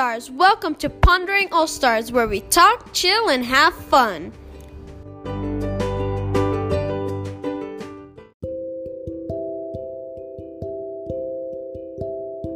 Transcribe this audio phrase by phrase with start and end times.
[0.00, 0.30] Stars.
[0.30, 4.32] Welcome to Pondering All Stars, where we talk, chill, and have fun.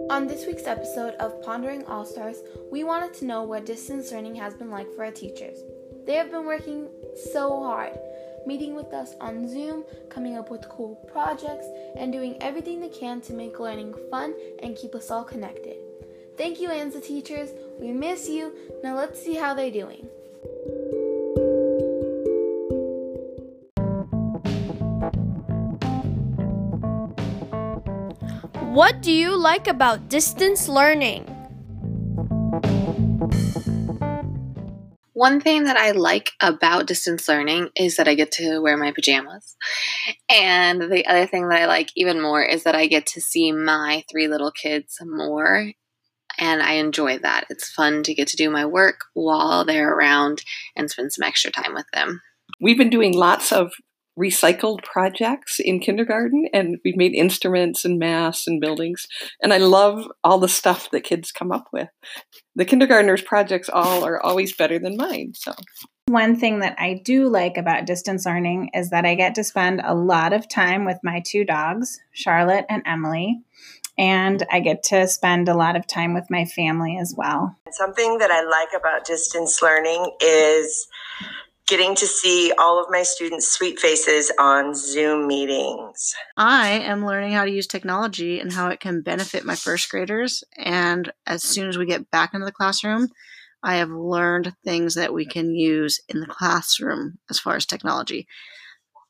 [0.08, 2.38] On this week's episode of Pondering All Stars,
[2.72, 5.58] we wanted to know what distance learning has been like for our teachers.
[6.06, 6.88] They have been working
[7.34, 7.92] so hard,
[8.46, 11.66] meeting with us on Zoom, coming up with cool projects,
[11.98, 15.73] and doing everything they can to make learning fun and keep us all connected.
[16.36, 17.50] Thank you, ANZA teachers.
[17.78, 18.52] We miss you.
[18.82, 20.08] Now let's see how they're doing.
[28.74, 31.22] What do you like about distance learning?
[35.12, 38.90] One thing that I like about distance learning is that I get to wear my
[38.90, 39.54] pajamas.
[40.28, 43.52] And the other thing that I like even more is that I get to see
[43.52, 45.70] my three little kids more.
[46.38, 47.44] And I enjoy that.
[47.50, 50.42] It's fun to get to do my work while they're around
[50.76, 52.20] and spend some extra time with them.
[52.60, 53.72] We've been doing lots of
[54.18, 59.08] recycled projects in kindergarten and we've made instruments and masks and buildings
[59.42, 61.88] and i love all the stuff that kids come up with
[62.54, 65.52] the kindergartners projects all are always better than mine so
[66.06, 69.80] one thing that i do like about distance learning is that i get to spend
[69.82, 73.42] a lot of time with my two dogs charlotte and emily
[73.96, 77.56] and I get to spend a lot of time with my family as well.
[77.70, 80.88] Something that I like about distance learning is
[81.66, 86.14] getting to see all of my students' sweet faces on Zoom meetings.
[86.36, 90.44] I am learning how to use technology and how it can benefit my first graders.
[90.58, 93.08] And as soon as we get back into the classroom,
[93.62, 98.28] I have learned things that we can use in the classroom as far as technology.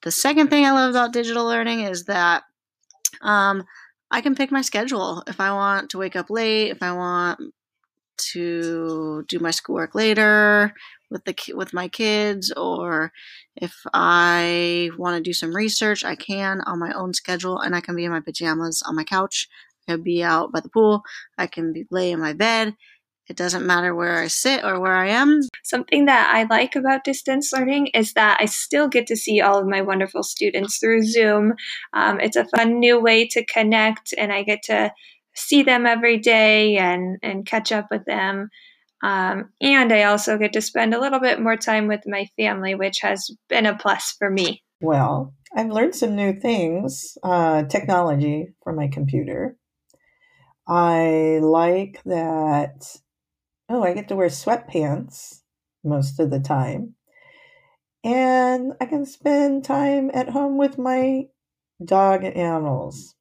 [0.02, 2.44] The second thing I love about digital learning is that
[3.20, 3.64] um,
[4.14, 5.24] I can pick my schedule.
[5.26, 7.40] If I want to wake up late, if I want
[8.32, 10.72] to do my schoolwork later,
[11.11, 13.12] with the with my kids or
[13.56, 17.80] if I want to do some research, I can on my own schedule and I
[17.80, 19.48] can be in my pajamas on my couch.
[19.89, 21.02] I can be out by the pool.
[21.36, 22.77] I can be lay in my bed.
[23.29, 25.40] It doesn't matter where I sit or where I am.
[25.62, 29.58] Something that I like about distance learning is that I still get to see all
[29.58, 31.55] of my wonderful students through Zoom.
[31.95, 34.92] Um, it's a fun new way to connect, and I get to
[35.34, 38.51] see them every day and, and catch up with them.
[39.02, 42.74] Um, and I also get to spend a little bit more time with my family,
[42.74, 44.63] which has been a plus for me.
[44.80, 49.57] Well, I've learned some new things, uh, technology for my computer.
[50.67, 52.86] I like that,
[53.69, 55.41] oh, I get to wear sweatpants
[55.83, 56.95] most of the time.
[58.02, 61.25] And I can spend time at home with my
[61.85, 63.14] dog and animals.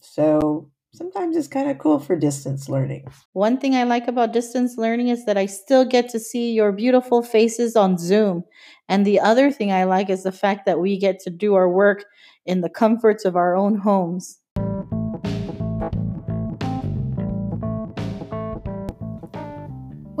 [0.00, 3.06] So sometimes it's kind of cool for distance learning.
[3.32, 6.72] One thing I like about distance learning is that I still get to see your
[6.72, 8.44] beautiful faces on Zoom.
[8.88, 11.68] And the other thing I like is the fact that we get to do our
[11.68, 12.04] work
[12.46, 14.38] in the comforts of our own homes.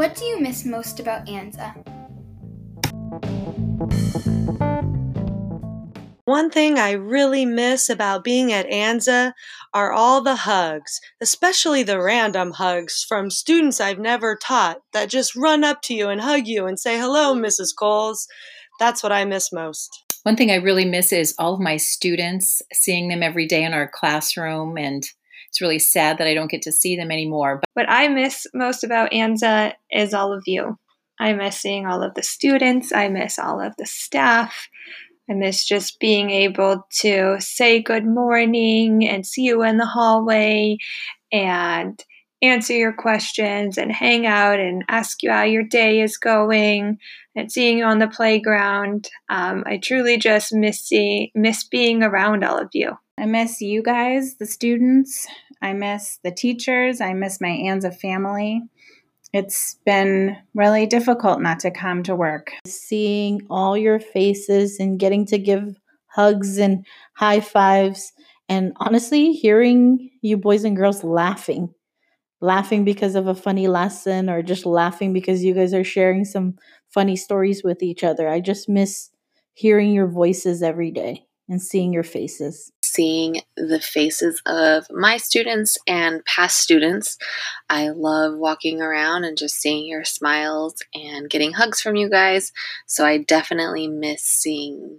[0.02, 1.76] What do you miss most about Anza?
[6.24, 9.32] One thing I really miss about being at ANZA
[9.72, 15.36] are all the hugs, especially the random hugs from students I've never taught that just
[15.36, 17.68] run up to you and hug you and say, Hello, Mrs.
[17.78, 18.26] Coles.
[18.80, 19.88] That's what I miss most.
[20.24, 23.72] One thing I really miss is all of my students, seeing them every day in
[23.72, 25.04] our classroom, and
[25.52, 27.60] it's really sad that I don't get to see them anymore.
[27.74, 30.78] But what I miss most about ANZA is all of you.
[31.20, 34.68] I miss seeing all of the students, I miss all of the staff.
[35.28, 40.78] I miss just being able to say good morning and see you in the hallway
[41.30, 42.02] and
[42.42, 46.98] answer your questions and hang out and ask you how your day is going
[47.34, 49.08] and seeing you on the playground.
[49.28, 52.92] Um, I truly just miss, see, miss being around all of you.
[53.18, 55.26] I miss you guys, the students.
[55.60, 57.00] I miss the teachers.
[57.00, 58.62] I miss my Anza family
[59.32, 62.52] it's been really difficult not to come to work.
[62.66, 66.84] Seeing all your faces and getting to give hugs and
[67.14, 68.12] high fives,
[68.48, 71.72] and honestly, hearing you boys and girls laughing.
[72.42, 76.56] Laughing because of a funny lesson, or just laughing because you guys are sharing some
[76.90, 78.28] funny stories with each other.
[78.28, 79.10] I just miss
[79.54, 85.78] hearing your voices every day and seeing your faces seeing the faces of my students
[85.86, 87.16] and past students.
[87.70, 92.52] I love walking around and just seeing your smiles and getting hugs from you guys.
[92.86, 94.98] So I definitely miss seeing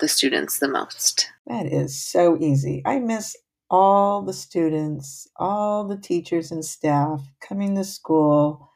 [0.00, 1.28] the students the most.
[1.46, 2.82] That is so easy.
[2.84, 3.36] I miss
[3.74, 8.70] all the students, all the teachers and staff coming to school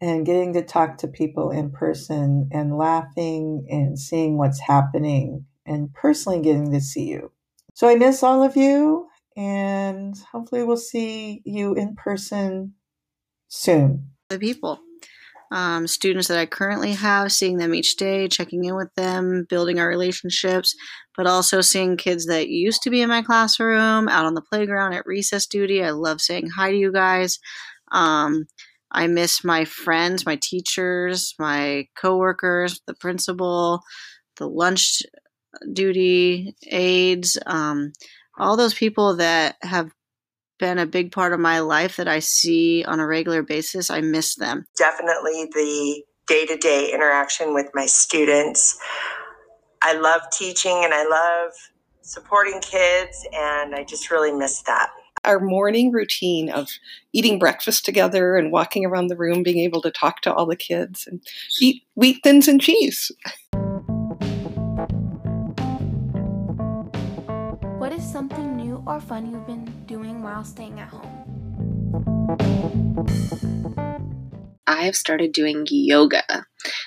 [0.00, 5.92] and getting to talk to people in person and laughing and seeing what's happening and
[5.92, 7.32] personally getting to see you.
[7.74, 12.74] So I miss all of you and hopefully we'll see you in person
[13.48, 14.10] soon.
[14.28, 14.78] The people.
[15.50, 19.78] Um, students that I currently have, seeing them each day, checking in with them, building
[19.78, 20.74] our relationships,
[21.16, 24.94] but also seeing kids that used to be in my classroom, out on the playground,
[24.94, 25.82] at recess duty.
[25.82, 27.38] I love saying hi to you guys.
[27.92, 28.46] Um,
[28.90, 33.80] I miss my friends, my teachers, my coworkers, the principal,
[34.36, 35.02] the lunch
[35.72, 37.92] duty aides, um,
[38.38, 39.90] all those people that have
[40.58, 43.90] been a big part of my life that I see on a regular basis.
[43.90, 44.66] I miss them.
[44.76, 48.78] Definitely the day to day interaction with my students.
[49.82, 51.52] I love teaching and I love
[52.04, 54.90] supporting kids, and I just really miss that.
[55.24, 56.68] Our morning routine of
[57.12, 60.56] eating breakfast together and walking around the room, being able to talk to all the
[60.56, 61.22] kids and
[61.60, 63.10] eat wheat thins and cheese.
[68.14, 71.10] something new or fun you've been doing while staying at home?
[74.68, 76.22] I have started doing yoga.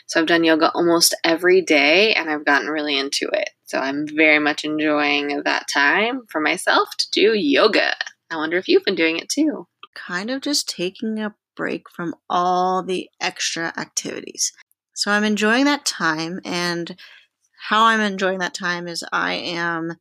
[0.06, 3.50] So I've done yoga almost every day and I've gotten really into it.
[3.66, 7.94] So I'm very much enjoying that time for myself to do yoga.
[8.32, 9.68] I wonder if you've been doing it too.
[9.96, 14.54] Kind of just taking a break from all the extra activities.
[14.94, 16.96] So I'm enjoying that time, and
[17.60, 19.98] how I'm enjoying that time is I am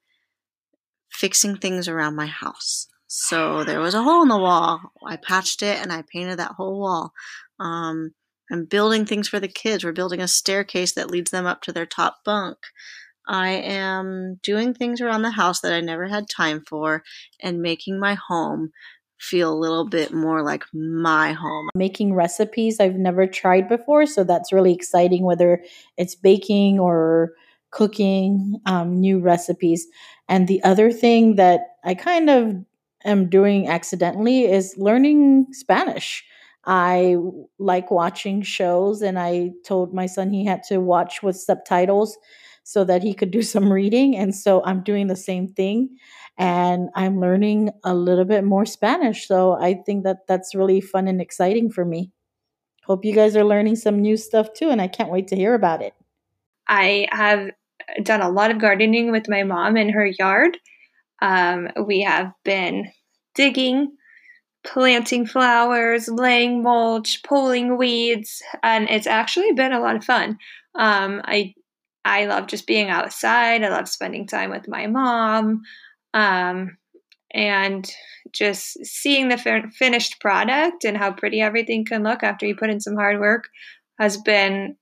[1.17, 2.89] fixing things around my house.
[3.07, 4.81] So there was a hole in the wall.
[5.05, 7.13] I patched it and I painted that whole wall.
[7.59, 8.13] Um,
[8.51, 9.85] I'm building things for the kids.
[9.85, 12.59] We're building a staircase that leads them up to their top bunk.
[13.27, 17.03] I am doing things around the house that I never had time for
[17.43, 18.71] and making my home
[19.19, 21.71] feel a little bit more like my home.
[21.75, 25.63] Making recipes I've never tried before, so that's really exciting, whether
[25.97, 27.33] it's baking or
[27.71, 29.87] cooking um, new recipes.
[30.28, 32.56] And the other thing that I kind of
[33.05, 36.25] am doing accidentally is learning Spanish.
[36.64, 37.17] I
[37.58, 42.19] like watching shows, and I told my son he had to watch with subtitles
[42.64, 44.17] so that he could do some reading.
[44.17, 45.96] And so I'm doing the same thing
[46.38, 49.26] and I'm learning a little bit more Spanish.
[49.26, 52.12] So I think that that's really fun and exciting for me.
[52.84, 55.55] Hope you guys are learning some new stuff too, and I can't wait to hear
[55.55, 55.94] about it.
[56.69, 57.50] I have
[58.03, 60.59] done a lot of gardening with my mom in her yard.
[61.23, 62.91] Um, we have been
[63.35, 63.97] digging,
[64.65, 70.38] planting flowers, laying mulch, pulling weeds, and it's actually been a lot of fun.
[70.75, 71.55] Um, I
[72.05, 73.65] I love just being outside.
[73.65, 75.62] I love spending time with my mom.
[76.15, 76.77] Um,
[77.35, 77.91] and
[78.32, 82.71] just seeing the fin- finished product and how pretty everything can look after you put
[82.71, 83.44] in some hard work
[83.99, 84.77] has been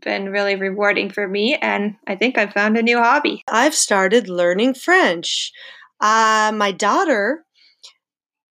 [0.00, 3.42] been really rewarding for me and I think I've found a new hobby.
[3.48, 5.52] I've started learning French.
[6.00, 7.44] Uh, my daughter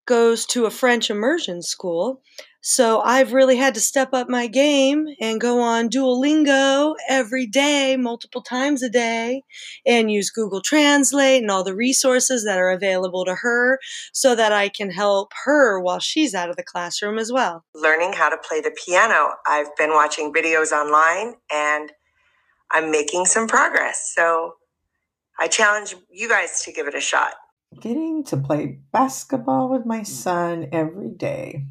[0.06, 2.22] goes to a French immersion school
[2.66, 7.98] so I've really had to step up my game and go on Duolingo every day,
[7.98, 9.44] multiple times a day,
[9.86, 13.80] and use Google Translate and all the resources that are available to her
[14.14, 17.66] so that I can help her while she's out of the classroom as well.
[17.76, 19.32] Learning how to play the piano.
[19.46, 21.92] I've been watching videos online and
[22.72, 24.14] I'm making some progress.
[24.16, 24.54] So
[25.38, 27.34] I challenge you guys to give it a shot.
[27.82, 31.66] Getting to play basketball with my son every day.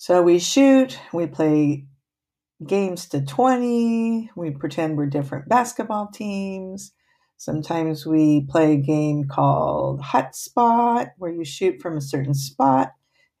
[0.00, 1.84] So we shoot, we play
[2.66, 6.92] games to 20, we pretend we're different basketball teams.
[7.36, 12.92] Sometimes we play a game called Hot Spot, where you shoot from a certain spot.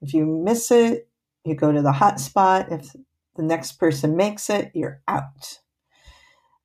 [0.02, 1.08] If you miss it,
[1.46, 2.70] you go to the hot spot.
[2.70, 2.94] If
[3.36, 5.60] the next person makes it, you're out.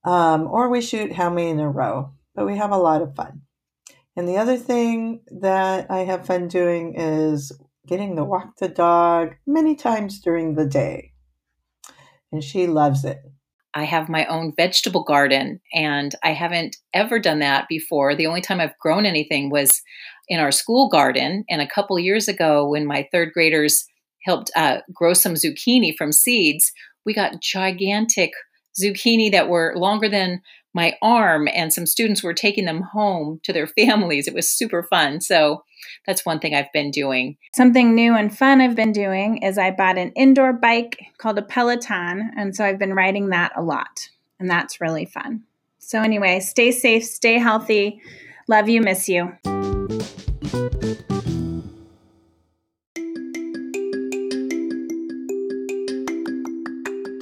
[0.03, 3.15] Um, or we shoot how many in a row, but we have a lot of
[3.15, 3.43] fun.
[4.17, 7.53] And the other thing that I have fun doing is
[7.87, 11.11] getting to walk the dog many times during the day.
[12.31, 13.19] And she loves it.
[13.73, 18.15] I have my own vegetable garden, and I haven't ever done that before.
[18.15, 19.81] The only time I've grown anything was
[20.29, 21.43] in our school garden.
[21.49, 23.85] And a couple years ago, when my third graders
[24.23, 26.71] helped uh, grow some zucchini from seeds,
[27.05, 28.31] we got gigantic
[28.81, 30.41] zucchini that were longer than
[30.73, 34.27] my arm, and some students were taking them home to their families.
[34.27, 35.19] It was super fun.
[35.19, 35.63] So
[36.05, 37.37] that's one thing I've been doing.
[37.55, 41.41] Something new and fun I've been doing is I bought an indoor bike called a
[41.41, 42.31] Peloton.
[42.37, 44.09] And so I've been riding that a lot.
[44.39, 45.43] And that's really fun.
[45.79, 48.01] So, anyway, stay safe, stay healthy.
[48.47, 49.33] Love you, miss you.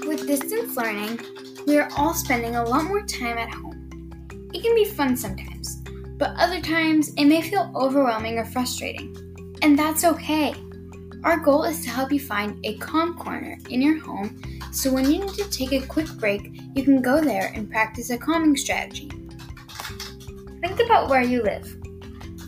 [0.08, 1.20] With distance learning,
[1.67, 3.89] we are all spending a lot more time at home.
[4.53, 5.53] It can be fun sometimes
[6.17, 9.15] but other times it may feel overwhelming or frustrating.
[9.62, 10.53] And that's okay.
[11.24, 14.41] Our goal is to help you find a calm corner in your home
[14.74, 18.10] so when you need to take a quick break, you can go there and practice
[18.10, 19.08] a calming strategy.
[20.62, 21.77] Think about where you live.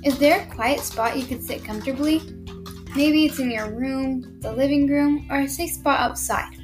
[0.03, 2.23] Is there a quiet spot you could sit comfortably?
[2.95, 6.57] Maybe it's in your room, the living room, or a safe spot outside.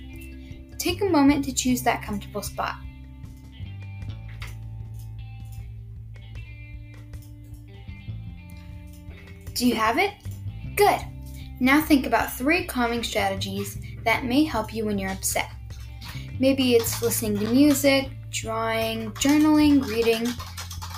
[0.79, 2.75] Take a moment to choose that comfortable spot.
[9.62, 10.13] Do you have it?
[10.75, 11.01] Good.
[11.60, 15.51] Now think about three calming strategies that may help you when you're upset.
[16.39, 20.27] Maybe it's listening to music, drawing, journaling, reading,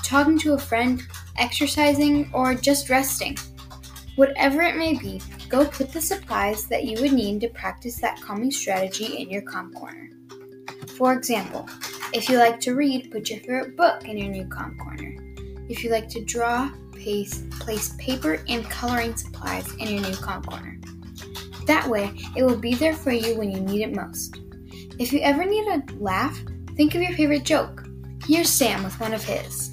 [0.01, 1.03] talking to a friend,
[1.37, 3.37] exercising, or just resting.
[4.15, 8.21] Whatever it may be, go put the supplies that you would need to practice that
[8.21, 10.09] calming strategy in your calm corner.
[10.95, 11.67] For example,
[12.13, 15.17] if you like to read, put your favorite book in your new calm corner.
[15.67, 16.71] If you like to draw,
[17.03, 20.77] paste, place paper and coloring supplies in your new calm corner.
[21.67, 24.39] That way, it will be there for you when you need it most.
[24.99, 26.39] If you ever need a laugh,
[26.77, 27.85] think of your favorite joke.
[28.25, 29.69] Here's Sam with one of his.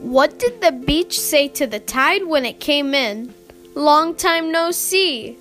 [0.00, 3.34] What did the beach say to the tide when it came in?
[3.74, 5.38] Long time no see.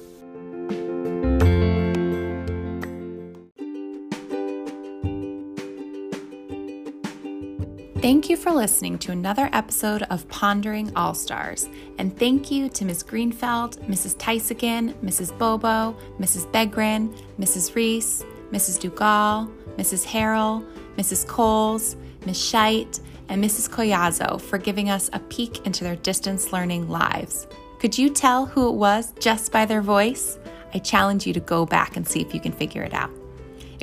[8.06, 11.68] Thank you for listening to another episode of Pondering All Stars.
[11.98, 13.02] And thank you to Ms.
[13.02, 14.16] Greenfeld, Mrs.
[14.18, 15.36] Tysigan, Mrs.
[15.36, 16.46] Bobo, Mrs.
[16.52, 17.74] Begrin, Mrs.
[17.74, 18.80] Reese, Mrs.
[18.80, 20.06] Dugal, Mrs.
[20.06, 20.64] Harrell,
[20.98, 21.28] Mrs.
[21.28, 21.96] Coles,
[22.28, 22.38] Ms.
[22.38, 23.68] Scheit, and Mrs.
[23.68, 27.48] Collazo for giving us a peek into their distance learning lives.
[27.80, 30.38] Could you tell who it was just by their voice?
[30.76, 33.10] I challenge you to go back and see if you can figure it out.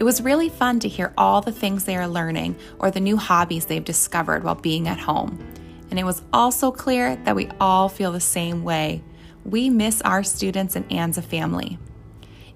[0.02, 3.16] It was really fun to hear all the things they are learning or the new
[3.16, 5.38] hobbies they've discovered while being at home.
[5.90, 9.04] And it was also clear that we all feel the same way.
[9.44, 11.78] We miss our students and Anza family.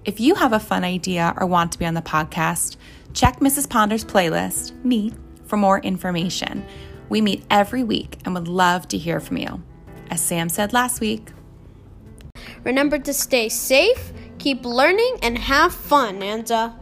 [0.03, 2.75] If you have a fun idea or want to be on the podcast,
[3.13, 3.69] check Mrs.
[3.69, 5.13] Ponder's playlist, Me,
[5.45, 6.65] for more information.
[7.07, 9.63] We meet every week and would love to hear from you.
[10.09, 11.31] As Sam said last week,
[12.65, 16.73] Remember to stay safe, keep learning, and have fun, Anza.